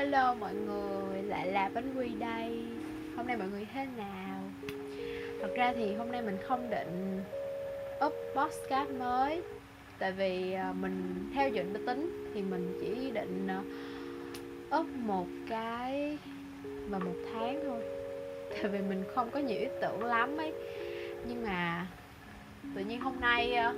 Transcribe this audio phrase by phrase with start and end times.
[0.00, 2.64] Hello mọi người, lại là Bánh Quy đây.
[3.16, 4.40] Hôm nay mọi người thế nào?
[5.40, 7.22] Thật ra thì hôm nay mình không định
[8.06, 9.42] up podcast mới.
[9.98, 13.62] Tại vì à, mình theo dự định tính thì mình chỉ định à,
[14.78, 16.18] up một cái
[16.88, 17.82] mà một tháng thôi.
[18.50, 20.52] Tại vì mình không có nhiều ý tưởng lắm ấy.
[21.28, 21.86] Nhưng mà
[22.74, 23.74] tự nhiên hôm nay à,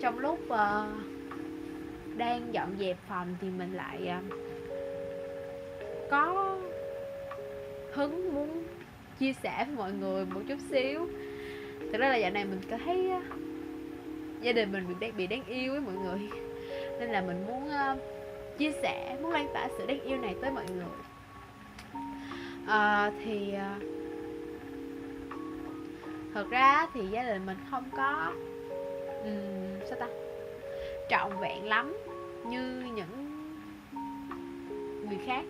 [0.00, 0.38] trong lúc
[2.16, 4.12] đang dọn dẹp phòng thì mình lại
[6.10, 6.56] có
[7.92, 8.64] hứng muốn
[9.18, 11.08] chia sẻ với mọi người một chút xíu.
[11.92, 13.10] Thực ra là dạo này mình thấy
[14.40, 16.30] gia đình mình bị đáng, bị đáng yêu với mọi người.
[16.98, 17.96] Nên là mình muốn ờ,
[18.58, 20.84] chia sẻ muốn lan tỏa sự đáng yêu này tới mọi người.
[22.66, 23.74] À, thì ờ,
[26.34, 28.32] thật ra thì gia đình mình không có
[29.24, 30.06] um, sao ta?
[31.10, 31.96] Trọn vẹn lắm
[32.46, 33.08] như những
[35.08, 35.44] người khác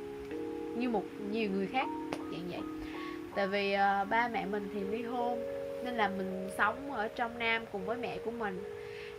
[0.76, 2.60] như một nhiều người khác dạng vậy.
[3.34, 5.38] Tại vì uh, ba mẹ mình thì ly hôn
[5.84, 8.64] nên là mình sống ở trong nam cùng với mẹ của mình.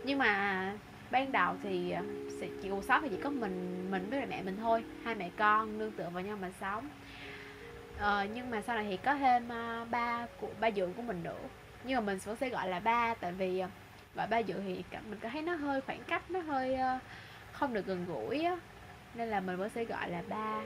[0.04, 0.72] Nhưng mà
[1.10, 2.02] ban đầu thì ờ,
[2.40, 5.30] sẽ chỉ cuộc sống thì chỉ có mình mình với mẹ mình thôi hai mẹ
[5.36, 6.88] con nương tựa vào nhau mà sống.
[7.98, 11.22] Ờ, nhưng mà sau này thì có thêm uh, ba của ba dưỡng của mình
[11.22, 11.38] nữa.
[11.84, 13.62] Nhưng mà mình vẫn sẽ gọi là ba tại vì
[14.14, 17.02] gọi ba dưỡng thì mình có thấy nó hơi khoảng cách nó hơi uh,
[17.52, 18.56] không được gần gũi á.
[19.14, 20.62] Nên là mình vẫn sẽ gọi là ba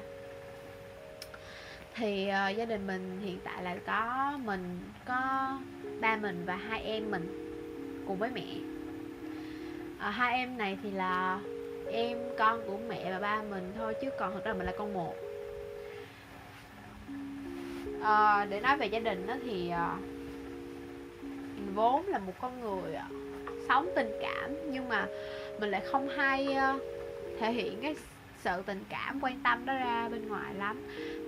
[1.98, 5.50] thì uh, gia đình mình hiện tại là có mình có
[6.00, 7.52] ba mình và hai em mình
[8.06, 8.46] cùng với mẹ.
[9.96, 11.40] Uh, hai em này thì là
[11.92, 14.94] em con của mẹ và ba mình thôi chứ còn thực ra mình là con
[14.94, 15.14] một.
[17.98, 20.00] Uh, để nói về gia đình đó thì uh,
[21.56, 25.06] mình vốn là một con người uh, sống tình cảm nhưng mà
[25.60, 26.82] mình lại không hay uh,
[27.40, 27.94] thể hiện cái
[28.38, 30.82] sự tình cảm quan tâm đó ra bên ngoài lắm.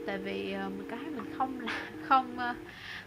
[0.07, 2.55] Tại vì mình cảm thấy mình không là không ờ,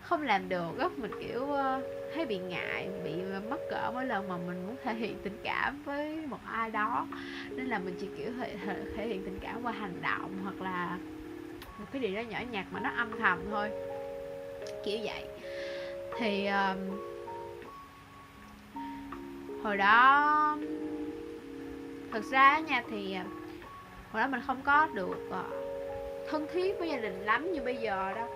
[0.02, 1.82] không làm được á mình kiểu ờ,
[2.14, 5.38] thấy bị ngại bị ờ, mất cỡ mỗi lần mà mình muốn thể hiện tình
[5.44, 7.08] cảm với một ai đó.
[7.56, 10.62] Nên là mình chỉ kiểu thể, thể, thể hiện tình cảm qua hành động hoặc
[10.62, 10.98] là
[11.80, 13.70] một cái điều đó nhỏ nhặt mà nó âm thầm thôi.
[14.86, 15.28] Kiểu vậy.
[16.20, 17.00] Thì um,
[19.64, 20.58] hồi đó
[22.12, 23.16] thực ra nha thì
[24.12, 25.46] hồi đó mình không có được uh,
[26.30, 28.28] thân thiết với gia đình lắm như bây giờ đó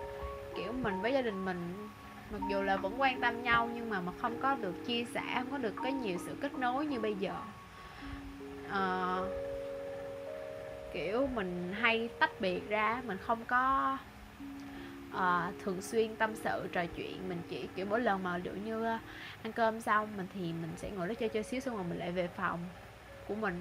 [0.56, 1.88] kiểu mình với gia đình mình
[2.30, 5.22] mặc dù là vẫn quan tâm nhau nhưng mà mà không có được chia sẻ
[5.34, 7.34] không có được có nhiều sự kết nối như bây giờ.
[8.68, 9.28] Uh,
[10.92, 13.98] kiểu mình hay tách biệt ra mình không có
[15.14, 17.28] uh, thường xuyên tâm sự trò chuyện.
[17.28, 18.84] Mình chỉ kiểu mỗi lần mà kiểu như
[19.42, 21.98] ăn cơm xong mình thì mình sẽ ngồi đó chơi chơi xíu xong rồi mình
[21.98, 22.58] lại về phòng
[23.28, 23.60] của mình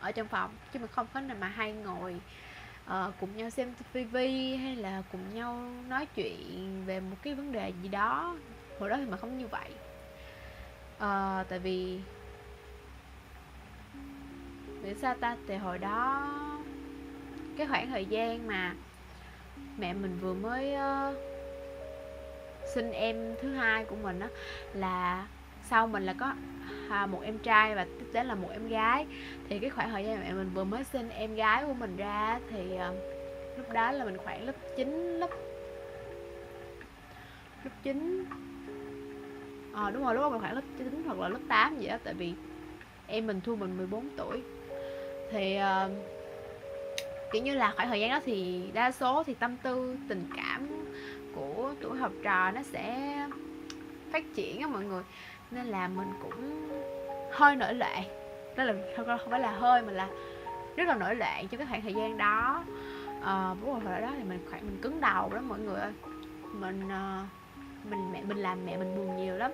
[0.00, 2.20] ở trong phòng chứ mình không có nào mà hay ngồi
[2.86, 4.16] uh, cùng nhau xem TV
[4.60, 8.36] hay là cùng nhau nói chuyện về một cái vấn đề gì đó.
[8.80, 9.70] Hồi đó thì mà không như vậy.
[10.96, 12.00] Uh, tại vì
[14.82, 15.36] vì sao ta?
[15.48, 16.28] Thì hồi đó
[17.56, 18.74] cái khoảng thời gian mà
[19.78, 21.16] mẹ mình vừa mới uh,
[22.74, 24.28] sinh em thứ hai của mình á
[24.74, 25.26] là
[25.70, 26.32] sau mình là có
[26.90, 29.06] à, một em trai và tiếp đến là một em gái.
[29.48, 32.38] Thì cái khoảng thời gian mẹ mình vừa mới sinh em gái của mình ra
[32.50, 32.94] thì ờ,
[33.56, 35.30] lúc đó là mình khoảng lớp 9 lớp
[37.64, 38.36] lớp 9 à,
[39.72, 41.96] ờ, đúng rồi lúc đó mình khoảng lớp 9 hoặc là lớp 8 gì đó
[42.04, 42.32] tại vì
[43.06, 44.42] em mình thua mình 14 tuổi.
[45.30, 45.90] Thì ờ,
[47.32, 50.68] kiểu như là khoảng thời gian đó thì đa số thì tâm tư tình cảm
[51.34, 53.16] của tuổi học trò nó sẽ
[54.12, 55.02] phát triển á mọi người
[55.50, 56.68] nên là mình cũng
[57.32, 58.02] hơi nổi loạn.
[58.56, 60.08] Đó là không, không phải là hơi mà là
[60.76, 62.64] rất là nổi loạn trong cái khoảng thời gian đó.
[63.24, 65.92] À, bố hồi đó thì mình khoảng mình cứng đầu đó mọi người ơi.
[66.54, 67.26] Mình uh,
[67.90, 69.50] mình mẹ mình làm mẹ mình buồn nhiều lắm.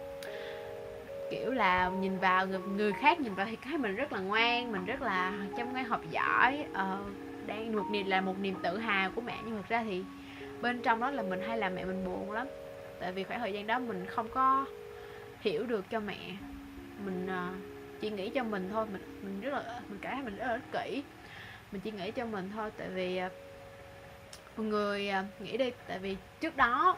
[1.31, 4.72] Kiểu là nhìn vào người, người khác nhìn vào thì cái mình rất là ngoan
[4.72, 6.64] mình rất là chăm ngoan học giỏi.
[6.70, 7.06] Uh,
[7.46, 9.38] đang một niềm là một niềm tự hào của mẹ.
[9.44, 10.04] Nhưng thực ra thì
[10.60, 12.46] bên trong đó là mình hay làm mẹ mình buồn lắm.
[13.00, 14.66] Tại vì khoảng thời gian đó mình không có
[15.46, 16.37] hiểu được cho mẹ.
[17.04, 20.46] Mình uh, chỉ nghĩ cho mình thôi mình mình rất là mình cả mình rất
[20.46, 21.02] là kỹ
[21.72, 23.32] mình chỉ nghĩ cho mình thôi tại vì uh,
[24.56, 26.96] mọi người uh, nghĩ đi tại vì trước đó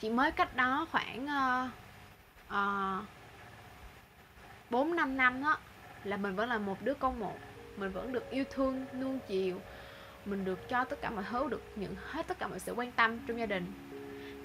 [0.00, 1.26] chỉ mới cách đó khoảng
[4.70, 5.58] bốn uh, năm năm đó
[6.04, 7.38] là mình vẫn là một đứa con một.
[7.76, 9.60] Mình vẫn được yêu thương nuông chiều.
[10.24, 12.92] Mình được cho tất cả mọi thứ được nhận hết tất cả mọi sự quan
[12.92, 13.72] tâm trong gia đình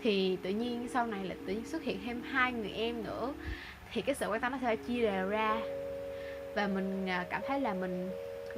[0.01, 3.33] thì tự nhiên sau này là tự nhiên xuất hiện thêm hai người em nữa.
[3.93, 5.61] Thì cái sự quan tâm nó sẽ chia đều ra.
[6.55, 8.09] Và mình à, cảm thấy là mình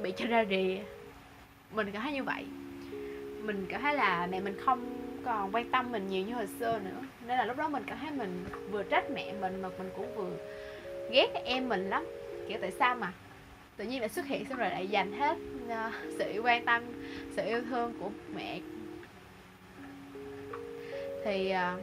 [0.02, 0.76] bị cho ra rìa.
[1.72, 2.44] Mình cảm thấy như vậy.
[3.42, 6.80] Mình cảm thấy là mẹ mình không còn quan tâm mình nhiều như hồi xưa
[6.84, 7.06] nữa.
[7.26, 10.14] Nên là lúc đó mình cảm thấy mình vừa trách mẹ mình mà mình cũng
[10.14, 10.30] vừa
[11.10, 12.06] ghét em mình lắm.
[12.48, 13.12] Kiểu tại sao mà
[13.76, 15.36] tự nhiên lại xuất hiện xong rồi lại dành hết
[15.66, 16.82] uh, sự quan tâm
[17.36, 18.60] sự yêu thương của mẹ
[21.24, 21.80] thì uh,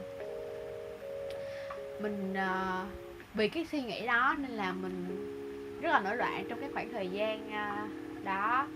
[2.02, 2.88] mình uh,
[3.34, 5.26] vì cái suy nghĩ đó nên là mình
[5.82, 8.68] rất là nổi loạn trong cái khoảng thời gian uh, đó.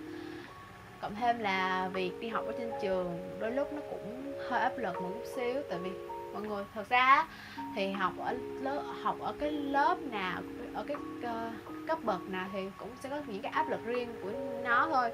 [1.01, 4.77] Cộng thêm là việc đi học ở trên trường đôi lúc nó cũng hơi áp
[4.77, 5.89] lực một chút xíu tại vì
[6.33, 7.27] mọi người thật ra
[7.75, 10.41] thì học ở lớp học ở cái lớp nào
[10.73, 14.15] ở cái uh, cấp bậc nào thì cũng sẽ có những cái áp lực riêng
[14.23, 14.29] của
[14.63, 15.11] nó thôi.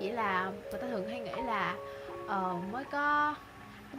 [0.00, 1.74] Chỉ là người ta thường hay nghĩ là
[2.24, 3.34] uh, mới có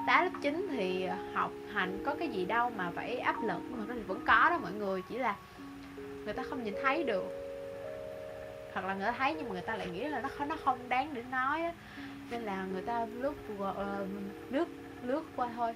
[0.08, 3.62] tá lớp 9 thì ờ, học hành có cái gì đâu mà phải áp lực.
[3.72, 5.36] Mà nó vẫn có đó mọi người chỉ là
[6.26, 7.26] người ta không nhìn thấy được.
[8.74, 10.90] Hoặc là người ta thấy nhưng mà người ta lại nghĩ là nó nó không
[10.90, 11.74] đáng để nói á.
[12.30, 13.70] Nên là người ta lướt uh,
[14.50, 14.68] lướt
[15.04, 15.76] lướt qua thôi.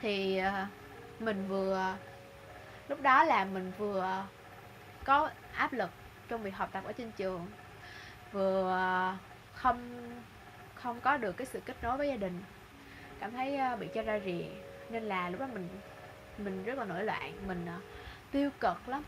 [0.00, 0.66] Thì ờ,
[1.20, 1.94] mình vừa
[2.88, 4.24] lúc đó là mình vừa
[5.04, 5.90] có áp lực
[6.28, 7.46] trong việc học tập ở trên trường.
[8.32, 9.16] Vừa
[9.54, 10.10] không
[10.86, 12.42] không có được cái sự kết nối với gia đình.
[13.20, 14.46] Cảm thấy ờ, bị cho ra rìa,
[14.90, 15.68] nên là lúc đó mình
[16.38, 17.78] mình rất là nổi loạn, mình ờ,
[18.32, 19.02] tiêu cực lắm.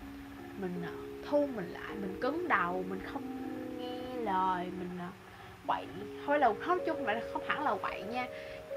[0.60, 0.92] Mình ờ,
[1.28, 3.22] thu mình lại, mình cứng đầu, mình không
[3.78, 4.98] nghe lời, mình
[5.66, 5.86] quậy.
[6.26, 8.26] Thôi là nói chung là không hẳn là quậy nha,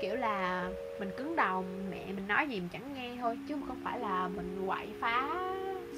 [0.01, 0.69] kiểu là
[1.00, 4.27] mình cứng đầu, mẹ mình nói gì mình chẳng nghe thôi, chứ không phải là
[4.27, 5.30] mình quậy phá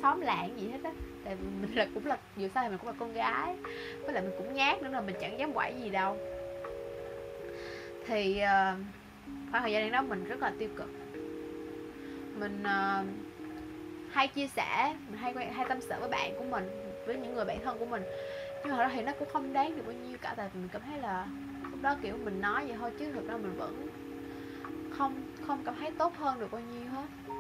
[0.02, 0.92] xóm làng gì hết á.
[1.26, 3.58] Tại mình là cũng là, dù sao thì mình cũng là con gái,
[4.02, 6.18] với lại mình cũng nhát nữa là mình chẳng dám quậy gì đâu
[8.08, 8.80] thì uh,
[9.52, 10.90] khoảng thời gian đó mình rất là tiêu cực.
[12.36, 13.08] Mình uh,
[14.12, 16.70] hay chia sẻ mình hay hay tâm sự với bạn của mình
[17.06, 18.04] với những người bạn thân của mình.
[18.64, 20.70] Nhưng mà đó thì nó cũng không đáng được bao nhiêu cả tại vì mình
[20.74, 21.28] cảm thấy là
[21.72, 23.88] lúc đó kiểu mình nói vậy thôi chứ thực ra mình vẫn
[24.90, 27.34] không không cảm thấy tốt hơn được bao nhiêu hết.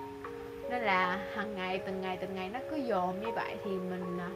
[0.69, 4.17] Nên là hàng ngày từng ngày từng ngày nó cứ dồn như vậy thì mình
[4.19, 4.29] ờ,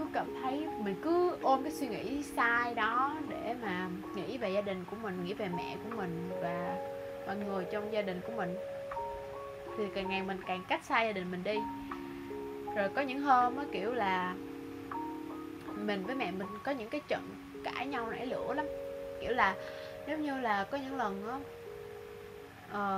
[0.00, 4.50] cứ cảm thấy mình cứ ôm cái suy nghĩ sai đó để mà nghĩ về
[4.50, 6.76] gia đình của mình nghĩ về mẹ của mình và
[7.26, 8.56] mọi người trong gia đình của mình.
[9.76, 11.58] Thì càng ngày mình càng cách xa gia đình mình đi.
[12.76, 14.34] Rồi có những hôm á kiểu là
[15.74, 17.22] mình với mẹ mình có những cái trận
[17.64, 18.66] cãi nhau nảy lửa lắm.
[19.20, 19.54] Kiểu là
[20.08, 21.36] giống như là có những lần á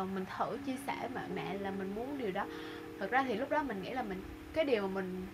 [0.03, 2.47] uh, mình thử chia sẻ mà mẹ là mình muốn điều đó.
[3.01, 4.23] Thật ra thì lúc đó mình nghĩ là mình
[4.55, 5.27] cái điều mà mình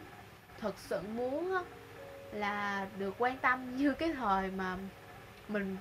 [0.61, 1.63] thật sự muốn á,
[2.33, 4.77] là được quan tâm như cái thời mà
[5.49, 5.77] mình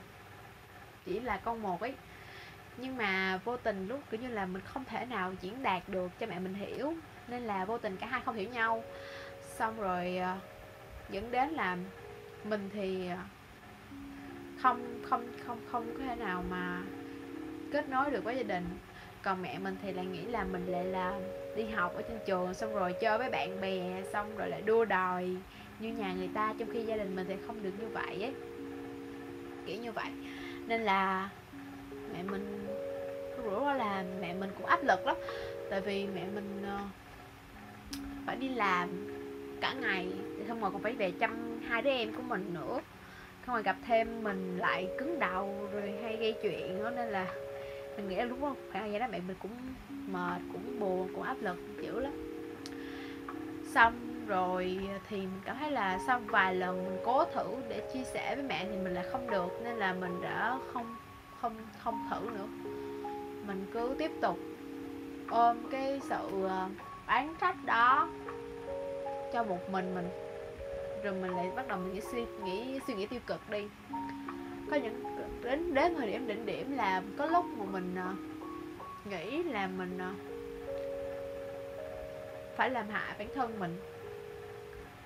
[1.06, 1.94] chỉ là con một ấy.
[2.78, 6.12] Nhưng mà vô tình lúc kiểu như là mình không thể nào diễn đạt được
[6.20, 6.94] cho mẹ mình hiểu
[7.28, 8.84] nên là vô tình cả hai không hiểu nhau.
[9.58, 10.38] Xong rồi ờ,
[11.10, 11.78] dẫn đến là
[12.44, 13.18] mình thì ờ,
[14.58, 16.84] không không không không có thể nào mà
[17.72, 18.66] kết nối được với gia đình
[19.24, 21.20] còn mẹ mình thì lại nghĩ là mình lại là
[21.56, 24.86] đi học ở trên trường, xong rồi chơi với bạn bè, xong rồi lại đua
[24.86, 25.36] đòi.
[25.80, 28.34] Như nhà người ta, trong khi gia đình mình thì không được như vậy ấy.
[29.66, 30.10] Kiểu như vậy.
[30.68, 31.30] Nên là
[32.14, 32.68] mẹ mình
[33.44, 35.16] rủa ro là mẹ mình cũng áp lực lắm.
[35.70, 36.80] Tại vì mẹ mình ờ,
[38.26, 38.90] phải đi làm
[39.62, 40.08] cả ngày
[40.48, 42.80] xong rồi còn phải về chăm hai đứa em của mình nữa.
[43.46, 47.28] Không rồi gặp thêm mình lại cứng đầu, rồi hay gây chuyện đó nên là
[47.98, 48.56] mình nghĩ là đúng không?
[48.72, 49.52] Khoảng vậy đó mẹ mình cũng
[50.08, 52.14] mệt, cũng buồn, cũng áp lực dữ lắm.
[53.74, 53.94] Xong
[54.28, 58.36] rồi thì mình cảm thấy là sau vài lần mình cố thử để chia sẻ
[58.36, 60.96] với mẹ thì mình lại không được, nên là mình đã không
[61.42, 62.48] không không thử nữa.
[63.48, 64.38] Mình cứ tiếp tục
[65.30, 66.70] ôm cái sự ờ,
[67.08, 68.10] bán trách đó
[69.34, 70.10] cho một mình mình.
[71.04, 73.68] Rồi mình lại bắt đầu mình nghĩ suy nghĩ suy nghĩ tiêu cực đi.
[74.72, 75.04] Có những
[75.44, 78.18] đến đến thời điểm đỉnh điểm là có lúc mà mình uh,
[79.12, 80.16] nghĩ là mình uh,
[82.58, 83.80] phải làm hại bản thân mình.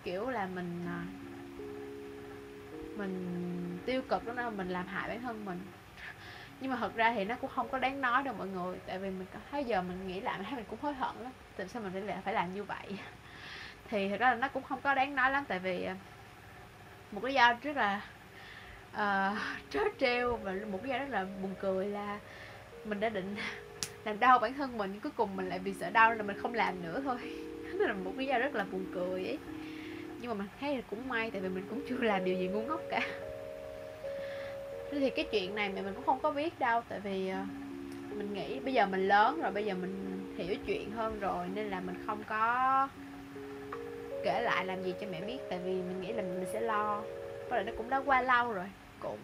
[0.04, 1.22] Kiểu là mình uh,
[2.98, 3.38] mình
[3.86, 5.60] tiêu cực đó là mình làm hại bản thân mình.
[6.62, 9.00] Nhưng mà thật ra thì nó cũng không có đáng nói đâu mọi người tại
[9.00, 11.82] vì mình thấy giờ mình nghĩ lại thấy mình cũng hối hận lắm tại sao
[11.82, 12.98] mình phải phải làm như vậy?
[13.90, 15.88] Thì thật ra là nó cũng không có đáng nói lắm tại vì
[17.12, 18.02] một lý do rất là
[18.94, 19.38] uh,
[19.70, 22.20] trớ trêu và một cái rất là buồn cười là
[22.86, 23.36] mình đã định
[24.06, 26.38] làm đau bản thân mình nhưng cuối cùng mình lại vì sợ đau là mình
[26.38, 27.18] không làm nữa thôi.
[27.80, 29.38] Đó là một cái da rất là buồn cười ấy.
[30.22, 32.48] Nhưng mà mình thấy là cũng may tại vì mình cũng chưa làm điều gì
[32.48, 33.02] ngu ngốc cả.
[34.92, 37.40] Thì cái chuyện này mẹ mình cũng không có biết đâu tại vì ờ,
[38.10, 41.70] mình nghĩ bây giờ mình lớn rồi bây giờ mình hiểu chuyện hơn rồi nên
[41.70, 42.88] là mình không có
[44.24, 47.02] kể lại làm gì cho mẹ biết tại vì mình nghĩ là mình sẽ lo.
[47.50, 48.66] Có lẽ nó cũng đã qua lâu rồi
[49.02, 49.18] cũng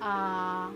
[0.00, 0.68] ờ,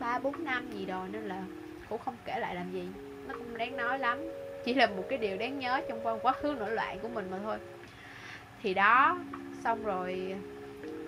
[0.00, 1.44] ba uh, bốn năm gì rồi nên là
[1.88, 2.88] cũng không kể lại làm gì.
[3.28, 4.18] Nó cũng đáng nói lắm.
[4.64, 7.38] Chỉ là một cái điều đáng nhớ trong quá khứ nổi loạn của mình mà
[7.44, 7.56] thôi.
[8.62, 9.18] Thì đó
[9.64, 10.34] xong rồi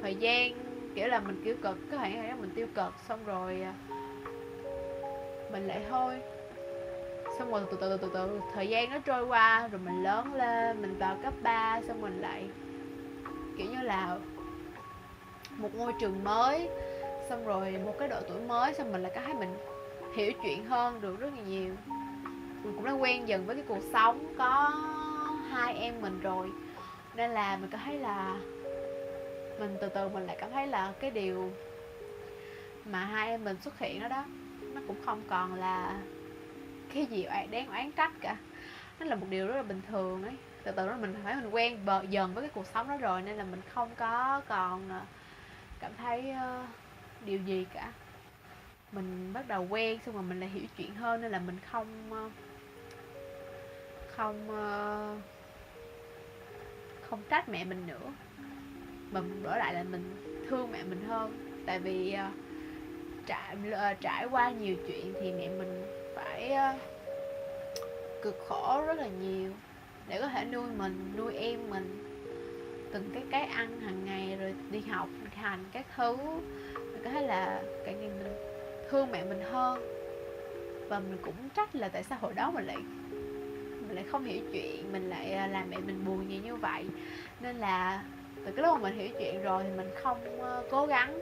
[0.03, 0.53] thời gian
[0.95, 3.73] kiểu là mình tiêu cực cái khoảng đó mình tiêu cực xong rồi ờ,
[5.53, 6.21] mình lại thôi.
[7.39, 10.35] Xong rồi từ từ từ từ từ thời gian nó trôi qua rồi mình lớn
[10.35, 12.45] lên mình vào cấp 3 xong mình lại
[13.59, 14.19] kiểu như là
[15.57, 16.69] một ngôi trường mới,
[17.29, 19.57] xong rồi một cái độ tuổi mới, xong mình là cái thấy mình
[20.17, 21.75] hiểu chuyện hơn được rất là nhiều.
[22.63, 24.73] Mình cũng đã quen dần với cái cuộc sống có
[25.51, 26.51] hai em mình rồi,
[27.15, 28.37] nên là mình cảm thấy là
[29.59, 31.53] mình từ từ mình lại cảm thấy là cái điều
[32.85, 34.25] mà hai em mình xuất hiện đó đó,
[34.75, 36.01] nó cũng không còn là
[36.95, 38.37] cái gì đáng oán trách cả.
[39.01, 40.35] Nó là một điều rất là bình thường ấy.
[40.63, 43.23] Từ từ đó mình phải mình quen bờ, dần với cái cuộc sống đó rồi,
[43.23, 45.01] nên là mình không có còn à,
[45.81, 46.69] cảm thấy uh,
[47.25, 47.93] điều gì cả?
[48.93, 52.11] Mình bắt đầu quen xong rồi mình lại hiểu chuyện hơn nên là mình không
[52.13, 52.33] uh,
[54.17, 55.19] không uh,
[57.09, 58.13] không trách mẹ mình nữa.
[59.11, 60.17] Mà đổi lại là mình
[60.49, 61.49] thương mẹ mình hơn.
[61.67, 62.35] Tại vì uh,
[63.27, 66.81] trải uh, trải qua nhiều chuyện thì mẹ mình phải uh,
[68.23, 69.53] cực khổ rất là nhiều
[70.09, 72.01] để có thể nuôi mình nuôi em mình.
[72.93, 75.09] Từng cái cái ăn hàng ngày rồi đi học
[75.45, 76.17] hành các thứ
[76.75, 78.33] mình có thể là càng ngày mình
[78.91, 79.81] thương mẹ mình hơn.
[80.89, 82.77] Và mình cũng trách là tại sao hồi đó mình lại
[83.87, 86.85] mình lại không hiểu chuyện mình lại à, làm mẹ mình buồn gì như vậy.
[87.41, 88.03] Nên là
[88.45, 90.19] từ cái lúc mà mình hiểu chuyện rồi thì mình không
[90.71, 91.21] cố gắng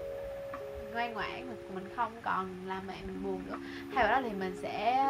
[0.92, 3.58] ngoan ngoãn mình không còn làm mẹ mình buồn nữa.
[3.94, 5.04] Thay vào đó thì mình sẽ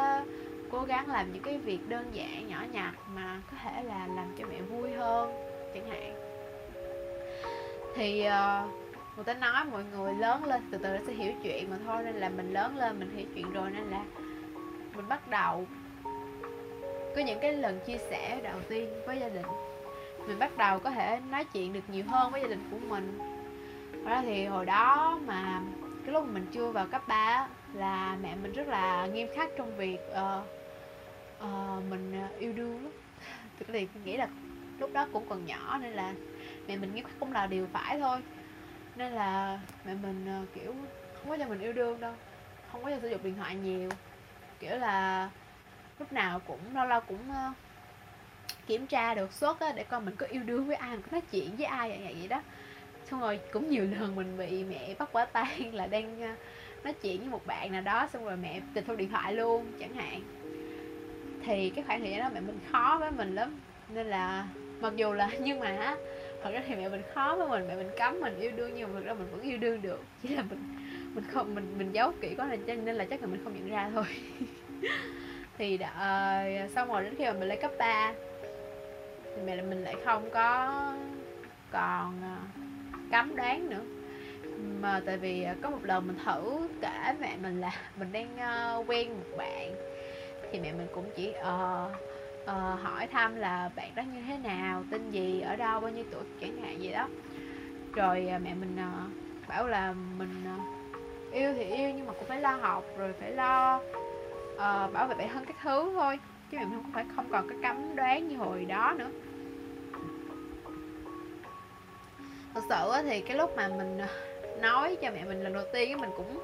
[0.71, 4.35] cố gắng làm những cái việc đơn giản nhỏ nhặt mà có thể là làm
[4.39, 5.33] cho mẹ vui hơn
[5.75, 6.15] chẳng hạn.
[7.97, 8.82] Thì uh,
[9.17, 12.03] người ta nói mọi người lớn lên từ từ nó sẽ hiểu chuyện mà thôi
[12.05, 14.05] nên là mình lớn lên mình hiểu chuyện rồi nên là
[14.97, 15.67] mình bắt đầu
[17.17, 19.47] có những cái lần chia sẻ đầu tiên với gia đình.
[20.27, 23.19] Mình bắt đầu có thể nói chuyện được nhiều hơn với gia đình của mình.
[24.05, 25.61] Đó thì hồi đó mà
[26.05, 29.77] cái lúc mình chưa vào cấp 3 là mẹ mình rất là nghiêm khắc trong
[29.77, 30.47] việc uh,
[31.45, 32.93] uh, mình yêu đương lắm.
[33.59, 34.29] Thực thì nghĩ là
[34.79, 36.15] lúc đó cũng còn nhỏ nên là
[36.69, 38.19] mẹ mình nghiêm khắc cũng là điều phải thôi
[38.97, 40.75] nên là mẹ mình ờ, kiểu
[41.15, 42.13] không có cho mình yêu đương đâu
[42.73, 43.91] không có cho sử dụng điện thoại nhiều.
[44.61, 45.31] Kiểu là
[45.99, 47.53] lúc nào cũng lâu lâu cũng ờ,
[48.67, 51.09] kiểm tra đột xuất á, để coi mình có yêu đương với ai mình có
[51.13, 52.43] nói chuyện với ai vậy, vậy đó.
[53.11, 56.35] Xong rồi cũng nhiều lần mình bị mẹ bắt quả tang là đang ờ,
[56.85, 59.73] nói chuyện với một bạn nào đó xong rồi mẹ tịch thu điện thoại luôn
[59.81, 60.21] chẳng hạn.
[61.45, 63.61] Thì cái khoảng thời gian đó mẹ mình khó với mình lắm.
[63.89, 64.47] Nên là
[64.81, 65.97] mặc dù là nhưng mà
[66.43, 68.89] thật ra thì mẹ mình khó với mình mẹ mình cấm mình yêu đương nhưng
[68.89, 70.01] mà thật ra mình vẫn yêu đương được.
[70.23, 70.59] Chỉ là mình
[71.15, 73.71] mình không mình mình giấu kỹ quá nên nên là chắc là mình không nhận
[73.71, 74.05] ra thôi.
[75.59, 78.13] Thì uh, xong rồi đến khi mà mình lấy cấp 3
[79.25, 80.83] thì mẹ là mình lại không có
[81.71, 83.83] còn uh, cấm đoán nữa.
[84.81, 88.29] Mà tại vì à, có một lần mình thử kể mẹ mình là mình đang
[88.81, 89.75] uh, quen một bạn
[90.53, 92.12] thì mẹ mình cũng chỉ uh,
[92.75, 96.05] uh, hỏi thăm là bạn đó như thế nào tên gì ở đâu bao nhiêu
[96.11, 97.09] tuổi chẳng hạn gì đó.
[97.93, 102.29] Rồi uh, mẹ mình uh, bảo là mình uh, yêu thì yêu nhưng mà cũng
[102.29, 103.81] phải lo học rồi phải lo
[104.55, 106.19] uh, bảo vệ bản thân các thứ thôi
[106.51, 109.11] chứ mẹ mình không phải không còn cái cấm đoán như hồi đó nữa.
[112.55, 113.99] Thật sự thì cái lúc mà mình
[114.61, 116.39] nói cho mẹ mình lần đầu tiên mình cũng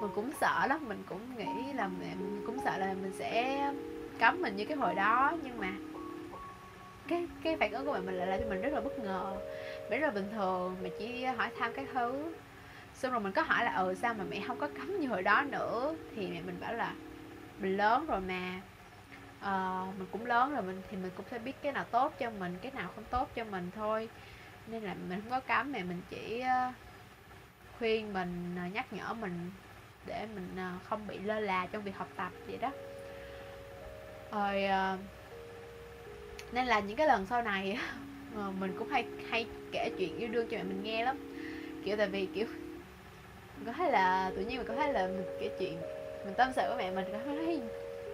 [0.00, 3.58] mình cũng sợ lắm mình cũng nghĩ là mẹ mình cũng sợ là mình sẽ
[4.20, 5.72] cấm mình như cái hồi đó nhưng mà
[7.08, 9.36] cái cái phản ứng của mẹ mình lại làm cho mình rất là bất ngờ.
[9.90, 12.34] Rất là bình thường mình chỉ hỏi thăm cái thứ.
[12.94, 15.22] Xong rồi mình có hỏi là ừ sao mà mẹ không có cấm như hồi
[15.22, 15.94] đó nữa?
[16.16, 16.94] Thì mẹ mình bảo là
[17.58, 18.60] mình lớn rồi mà.
[19.40, 22.30] À, mình cũng lớn rồi mình thì mình cũng sẽ biết cái nào tốt cho
[22.30, 24.08] mình cái nào không tốt cho mình thôi.
[24.66, 26.72] Nên là mình không có cấm mẹ mình chỉ ờ,
[27.78, 29.50] khuyên mình ờ, nhắc nhở mình
[30.06, 30.56] để mình
[30.88, 32.70] không bị lơ là trong việc học tập vậy đó
[34.32, 35.00] rồi uh,
[36.52, 37.78] nên là những cái lần sau này
[38.48, 41.16] uh, mình cũng hay hay kể chuyện yêu đương cho mẹ mình nghe lắm.
[41.84, 42.46] Kiểu tại vì kiểu
[43.66, 45.80] có thấy là tự nhiên mình có thấy là mình kể chuyện
[46.24, 47.60] mình tâm sự với mẹ mình có thấy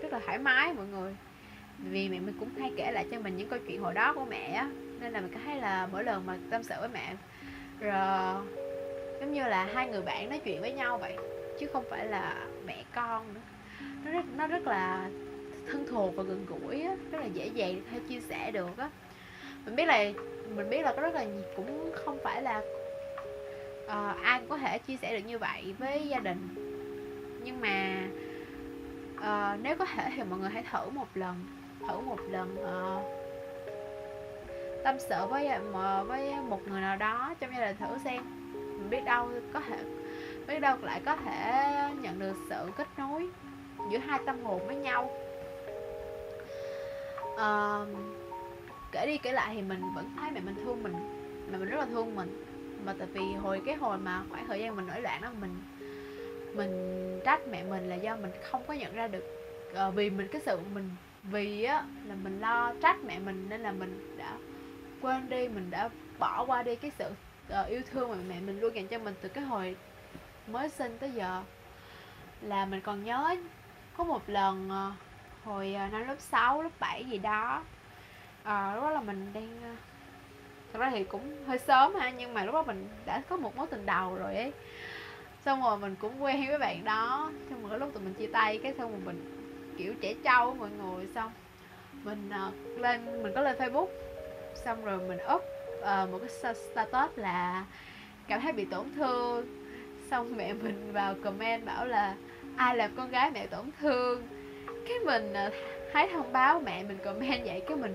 [0.03, 1.17] rất là thoải mái mọi người.
[1.79, 4.25] Vì mẹ mình cũng hay kể lại cho mình những câu chuyện hồi đó của
[4.25, 4.71] mẹ á
[5.01, 7.15] nên là mình có thấy là mỗi lần mà tâm sự với mẹ
[7.81, 8.43] rồi
[9.21, 11.17] giống như là hai người bạn nói chuyện với nhau vậy
[11.61, 13.41] chứ không phải là mẹ con nữa.
[14.05, 15.09] Nó rất nó rất là
[15.71, 18.91] thân thuộc và gần gũi á rất là dễ dàng hay chia sẻ được á.
[19.65, 20.05] Mình biết là
[20.55, 22.63] mình biết là có rất là cũng không phải là
[23.85, 26.49] uh, ai cũng có thể chia sẻ được như vậy với gia đình.
[27.45, 28.05] Nhưng mà
[29.15, 31.35] uh, nếu có thể thì mọi người hãy thử một lần
[31.89, 33.03] thử một lần uh,
[34.85, 35.49] tâm sự với
[36.07, 38.23] với một người nào đó trong gia đình thử xem.
[38.53, 39.77] Mình biết đâu có thể
[40.49, 41.65] biết đâu lại có thể
[42.01, 43.29] nhận được sự kết nối
[43.93, 45.11] giữa hai tâm hồn với nhau
[47.37, 47.89] uh,
[48.93, 50.95] kể đi kể lại thì mình vẫn thấy mẹ mình thương mình
[51.51, 52.43] mẹ mình rất là thương mình.
[52.85, 55.63] Mà tại vì hồi cái hồi mà khoảng thời gian mình nổi loạn đó mình
[56.55, 56.71] mình
[57.25, 59.25] trách mẹ mình là do mình không có nhận ra được
[59.89, 60.91] uh, vì mình cái sự mình
[61.23, 64.39] vì á là mình lo trách mẹ mình nên là mình đã
[65.01, 65.89] quên đi mình đã
[66.19, 67.11] bỏ qua đi cái sự
[67.61, 69.77] uh, yêu thương mà mẹ mình luôn dành cho mình từ cái hồi
[70.47, 71.43] mới sinh tới giờ.
[72.41, 73.37] Là mình còn nhớ
[73.97, 75.06] có một lần uh,
[75.47, 77.63] hồi uh, năm lớp 6, lớp 7 gì đó.
[78.43, 79.79] Uh, lúc đó là mình đang uh,
[80.73, 83.57] thật ra thì cũng hơi sớm ha nhưng mà lúc đó mình đã có một
[83.57, 84.53] mối tình đầu rồi ấy.
[85.45, 88.59] Xong rồi mình cũng quen với bạn đó xong rồi lúc tụi mình chia tay
[88.63, 89.43] cái xong rồi mình
[89.79, 91.07] kiểu trẻ trâu mọi người.
[91.15, 91.33] Xong
[92.05, 93.89] mình uh, lên mình có lên facebook
[94.65, 95.43] xong rồi mình up
[95.79, 97.65] uh, một cái status là
[98.29, 99.47] cảm thấy bị tổn thương.
[100.11, 102.15] Xong mẹ mình vào comment bảo là
[102.57, 104.36] ai làm con gái mẹ tổn thương?
[104.89, 105.51] Cái mình à,
[105.93, 107.95] thấy thông báo mẹ mình comment vậy cái mình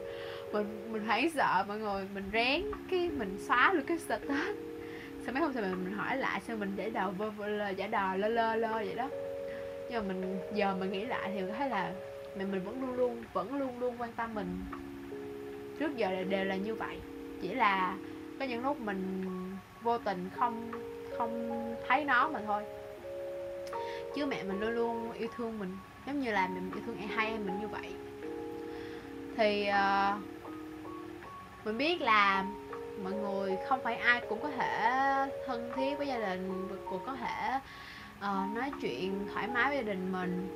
[0.54, 4.56] mình mình hoảng sợ mọi người mình rén cái mình xóa luôn cái status.
[5.26, 7.70] Sau mấy hôm sau mình, mình hỏi lại sao mình để đầu vơ vơ lơ
[7.70, 9.10] giả đò lơ lơ lơ vậy đó.
[9.90, 11.92] Nhưng mà mình giờ mình nghĩ lại thì thấy là
[12.38, 14.60] mẹ mình vẫn luôn luôn vẫn luôn luôn quan tâm mình.
[15.80, 16.98] Trước giờ là đều là như vậy.
[17.42, 17.98] Chỉ là
[18.40, 19.26] có những lúc mình
[19.82, 20.72] vô tình không
[21.18, 22.64] không thấy nó mà thôi.
[24.16, 25.70] Chứ mẹ mình luôn luôn yêu thương mình
[26.08, 27.93] giống như là mình yêu thương hai em mình như vậy.
[29.38, 30.22] Thì uh,
[31.66, 32.46] mình biết là
[33.03, 34.92] mọi người không phải ai cũng có thể
[35.46, 37.59] thân thiết với gia đình cũng có thể
[38.18, 40.48] uh, nói chuyện thoải mái với gia đình mình.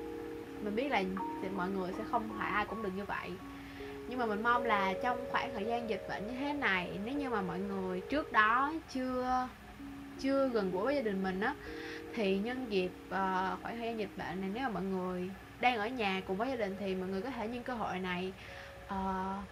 [0.62, 1.04] Mình biết là
[1.42, 3.32] thì mọi người sẽ không phải ai cũng được như vậy.
[4.08, 7.16] Nhưng mà mình mong là trong khoảng thời gian dịch bệnh như thế này nếu
[7.16, 9.48] như mà mọi người trước đó chưa
[10.20, 11.56] chưa gần gũi với gia đình mình á
[12.16, 15.30] thì nhân dịp ờ, uh, khoảng thời gian dịch bệnh này nếu mà mọi người
[15.60, 18.00] đang ở nhà cùng với gia đình thì mọi người có thể nhân cơ hội
[18.00, 18.34] này
[18.86, 19.44] uh,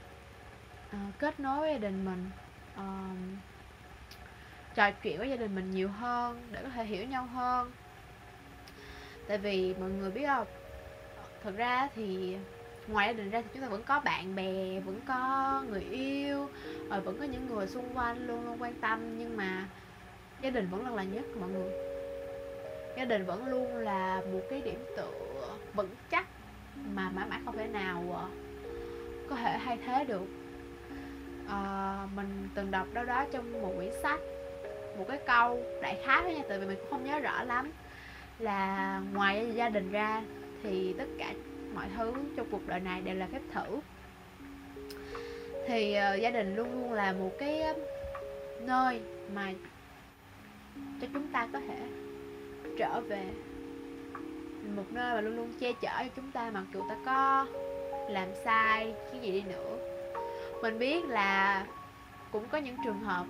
[0.89, 2.29] uh, kết nối với gia đình mình
[2.75, 3.17] uh,
[4.75, 7.71] trò chuyện với gia đình mình nhiều hơn để có thể hiểu nhau hơn.
[9.27, 10.47] Tại vì mọi người biết không
[11.43, 12.37] thật ra thì
[12.87, 16.49] ngoài gia đình ra thì chúng ta vẫn có bạn bè vẫn có người yêu
[16.89, 19.19] rồi vẫn có những người xung quanh luôn luôn quan tâm.
[19.19, 19.67] Nhưng mà
[20.41, 21.93] gia đình vẫn là là nhất mọi người
[22.97, 25.11] gia đình vẫn luôn là một cái điểm tựa
[25.73, 26.27] vững chắc
[26.93, 28.27] mà mãi mãi không thể nào ờ,
[29.29, 30.27] có thể thay thế được.
[31.49, 34.19] À, mình từng đọc đâu đó trong một quyển sách
[34.97, 37.71] một cái câu đại khái thôi nha tại vì mình cũng không nhớ rõ lắm
[38.39, 40.23] là ngoài gia đình ra
[40.63, 41.33] thì tất cả
[41.73, 43.79] mọi thứ trong cuộc đời này đều là phép thử.
[45.67, 47.63] Thì uh, gia đình luôn luôn là một cái
[48.61, 49.01] nơi
[49.33, 49.53] mà
[51.01, 51.77] cho chúng ta có thể
[52.77, 53.25] trở về.
[54.75, 57.45] Một nơi mà luôn luôn che chở cho chúng ta mặc dù ta có
[58.09, 59.77] làm sai cái gì đi nữa.
[60.61, 61.65] Mình biết là
[62.31, 63.25] cũng có những trường hợp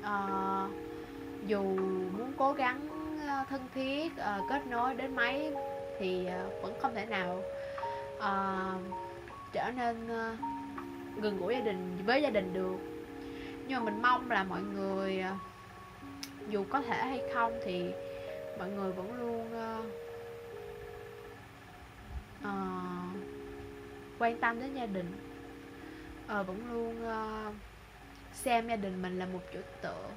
[0.00, 0.70] uh,
[1.46, 1.62] dù
[2.18, 2.88] muốn cố gắng
[3.28, 5.52] ờ, thân thiết uh, kết nối đến mấy
[5.98, 7.42] thì uh, vẫn không thể nào
[8.16, 8.82] uh,
[9.52, 10.38] trở nên uh,
[11.22, 12.76] gần gũi gia đình với gia đình được.
[13.68, 15.40] Nhưng mà mình mong là mọi người uh,
[16.50, 17.90] dù có thể hay không thì
[18.58, 19.84] mọi người vẫn luôn uh,
[22.44, 23.16] uh,
[24.18, 25.12] quan tâm đến gia đình.
[26.24, 27.54] Uh, vẫn luôn uh,
[28.32, 30.08] xem gia đình mình là một chỗ tựa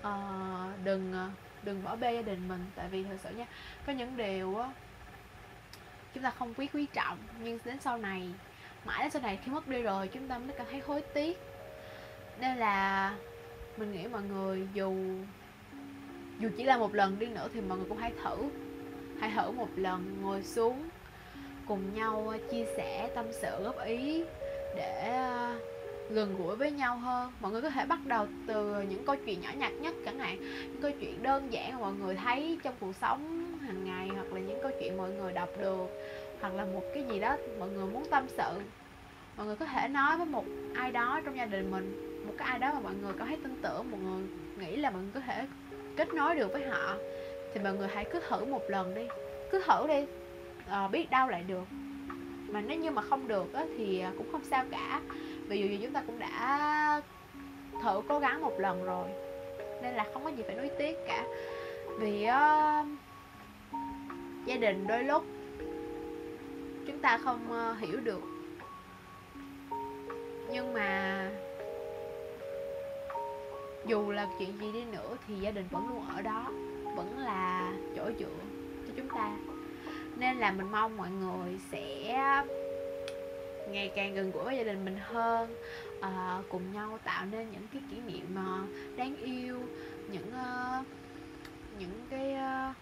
[0.00, 2.66] uh, đừng uh, đừng bỏ bê gia đình mình.
[2.74, 3.46] Tại vì thật sự nha
[3.86, 4.66] có những điều uh,
[6.14, 7.18] chúng ta không quý quý trọng.
[7.40, 8.30] Nhưng đến sau này
[8.84, 11.38] mãi đến sau này khi mất đi rồi chúng ta mới cảm thấy hối tiếc.
[12.40, 13.14] Nên là
[13.76, 14.94] mình nghĩ mọi người dù
[16.38, 18.36] dù chỉ là một lần đi nữa thì mọi người cũng hãy thử.
[19.20, 20.88] Hãy thử một lần ngồi xuống
[21.66, 24.24] cùng nhau ờ, chia sẻ tâm sự, góp ý
[24.76, 25.58] để ờ,
[26.10, 27.32] gần gũi với nhau hơn.
[27.40, 30.38] Mọi người có thể bắt đầu từ những câu chuyện nhỏ nhặt nhất chẳng hạn.
[30.40, 34.32] Những câu chuyện đơn giản mà mọi người thấy trong cuộc sống hàng ngày, hoặc
[34.32, 35.86] là những câu chuyện mọi người đọc được,
[36.40, 38.60] hoặc là một cái gì đó mọi người muốn tâm sự.
[39.36, 42.48] Mọi người có thể nói với một ai đó trong gia đình mình, một cái
[42.48, 44.22] ai đó mà mọi người có thấy tin tưởng mọi người
[44.58, 45.46] nghĩ là mọi người có thể
[45.98, 46.94] kết nối được với họ
[47.54, 49.06] thì mọi người hãy cứ thử một lần đi.
[49.52, 50.06] Cứ thử đi.
[50.68, 51.64] À, biết đâu lại được.
[52.48, 55.00] Mà nếu như mà không được á, thì à, cũng không sao cả.
[55.48, 57.02] Vì dù gì chúng ta cũng đã
[57.82, 59.08] thử cố gắng một lần rồi
[59.82, 61.24] nên là không có gì phải nuối tiếc cả.
[61.98, 62.86] Vì uh,
[64.46, 65.24] gia đình đôi lúc
[66.86, 68.22] chúng ta không uh, hiểu được.
[70.50, 71.30] Nhưng mà
[73.86, 76.50] dù là chuyện gì đi nữa thì gia đình vẫn luôn ở đó
[76.96, 78.38] vẫn là chỗ dựa
[78.86, 79.36] cho chúng ta.
[80.16, 82.14] Nên là mình mong mọi người sẽ
[83.70, 85.54] ngày càng gần gũi với gia đình mình hơn
[86.00, 89.60] à, cùng nhau tạo nên những cái kỷ niệm uh, đáng yêu
[90.12, 90.86] những uh,
[91.78, 92.76] những cái uh,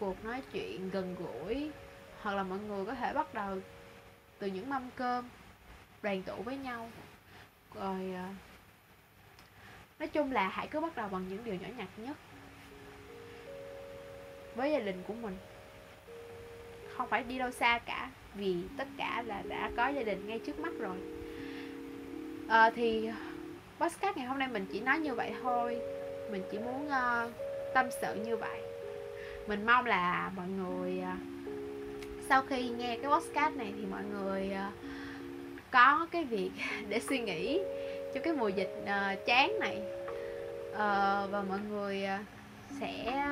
[0.00, 1.70] cuộc nói chuyện gần gũi
[2.22, 3.58] hoặc là mọi người có thể bắt đầu
[4.38, 5.28] từ những mâm cơm
[6.02, 6.90] đoàn tụ với nhau.
[7.74, 8.36] Rồi uh,
[9.98, 12.16] nói chung là hãy cứ bắt đầu bằng những điều nhỏ nhặt nhất
[14.56, 15.36] với gia đình của mình.
[16.96, 20.38] Không phải đi đâu xa cả vì tất cả là đã có gia đình ngay
[20.38, 20.96] trước mắt rồi.
[22.48, 23.08] À, thì
[23.80, 25.78] podcast ngày hôm nay mình chỉ nói như vậy thôi.
[26.30, 27.30] Mình chỉ muốn uh,
[27.74, 28.60] tâm sự như vậy.
[29.48, 31.18] Mình mong là mọi người uh,
[32.28, 34.74] sau khi nghe cái podcast này thì mọi người uh,
[35.70, 36.50] có cái việc
[36.88, 37.60] để suy nghĩ
[38.16, 39.82] cho cái mùa dịch uh, chán này.
[40.72, 42.26] Uh, và mọi người uh,
[42.80, 43.22] sẽ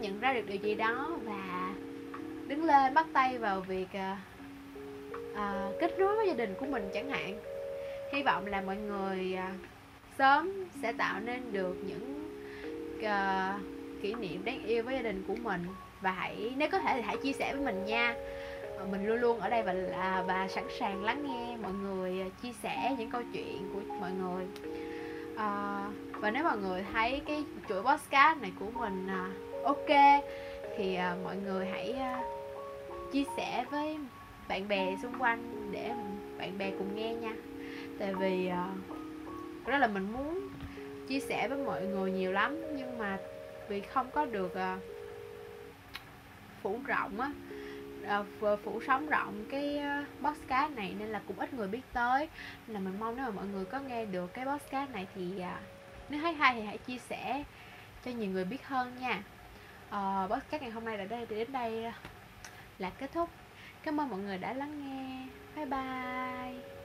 [0.00, 1.74] nhận ra được điều gì đó và
[2.46, 4.18] đứng lên bắt tay vào việc uh,
[5.32, 7.40] uh, kết nối với gia đình của mình chẳng hạn.
[8.12, 9.60] Hy vọng là mọi người uh,
[10.18, 12.30] sớm sẽ tạo nên được những
[12.98, 13.60] uh,
[14.02, 15.66] kỷ niệm đáng yêu với gia đình của mình.
[16.00, 18.14] Và hãy nếu có thể thì hãy chia sẻ với mình nha.
[18.82, 22.20] Ờ, mình luôn luôn ở đây và là và sẵn sàng lắng nghe mọi người
[22.20, 24.46] à, chia sẻ những câu chuyện của mọi người.
[25.36, 29.30] À, và nếu mọi người thấy cái chuỗi podcast này của mình à,
[29.64, 30.22] ok
[30.76, 32.22] thì à, mọi người hãy à,
[33.12, 33.98] chia sẻ với
[34.48, 35.90] bạn bè xung quanh để
[36.38, 37.32] bạn bè cùng nghe nha.
[37.98, 38.68] Tại vì à,
[39.66, 40.48] đó là mình muốn
[41.08, 43.18] chia sẻ với mọi người nhiều lắm nhưng mà
[43.68, 44.78] vì không có được à,
[46.62, 47.30] phủ rộng á
[48.02, 52.28] uh, phủ sóng rộng cái à, podcast này nên là cũng ít người biết tới.
[52.66, 55.32] Nên là mình mong nếu mà mọi người có nghe được cái podcast này thì
[55.38, 55.44] uh,
[56.08, 57.44] nếu thấy hay thì hãy chia sẻ
[58.04, 59.22] cho nhiều người biết hơn nha.
[59.88, 61.92] Uh, podcast ngày hôm nay là đây thì đến đây
[62.78, 63.30] là kết thúc.
[63.82, 65.26] Cảm ơn mọi người đã lắng nghe.
[65.56, 66.81] Bye bye.